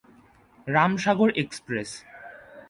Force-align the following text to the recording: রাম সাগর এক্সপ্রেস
রাম 0.67 0.91
সাগর 1.03 1.29
এক্সপ্রেস 1.35 1.89